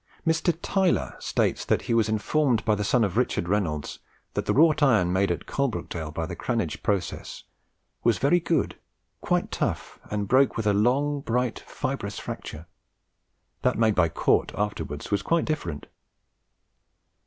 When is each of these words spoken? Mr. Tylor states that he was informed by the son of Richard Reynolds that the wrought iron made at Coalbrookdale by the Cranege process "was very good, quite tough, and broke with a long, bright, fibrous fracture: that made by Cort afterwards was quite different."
Mr. 0.25 0.51
Tylor 0.63 1.13
states 1.19 1.63
that 1.63 1.83
he 1.83 1.93
was 1.93 2.09
informed 2.09 2.65
by 2.65 2.73
the 2.73 2.83
son 2.83 3.03
of 3.03 3.17
Richard 3.17 3.47
Reynolds 3.47 3.99
that 4.33 4.47
the 4.47 4.53
wrought 4.55 4.81
iron 4.81 5.13
made 5.13 5.29
at 5.29 5.45
Coalbrookdale 5.45 6.09
by 6.11 6.25
the 6.25 6.35
Cranege 6.35 6.81
process 6.81 7.43
"was 8.03 8.17
very 8.17 8.39
good, 8.39 8.77
quite 9.21 9.51
tough, 9.51 9.99
and 10.09 10.27
broke 10.27 10.57
with 10.57 10.65
a 10.65 10.73
long, 10.73 11.19
bright, 11.21 11.59
fibrous 11.67 12.17
fracture: 12.17 12.65
that 13.61 13.77
made 13.77 13.93
by 13.93 14.09
Cort 14.09 14.51
afterwards 14.57 15.11
was 15.11 15.21
quite 15.21 15.45
different." 15.45 15.85